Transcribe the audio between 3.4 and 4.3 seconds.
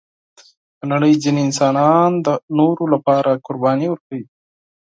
قرباني ورکوي.